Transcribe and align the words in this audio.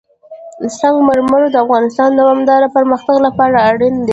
سنگ 0.77 0.97
مرمر 1.07 1.41
د 1.51 1.55
افغانستان 1.65 2.09
د 2.11 2.15
دوامداره 2.21 2.67
پرمختګ 2.77 3.17
لپاره 3.27 3.57
اړین 3.69 3.95
دي. 4.05 4.09